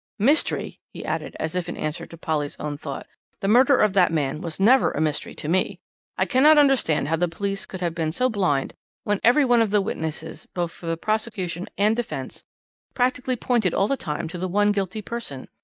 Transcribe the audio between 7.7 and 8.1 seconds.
have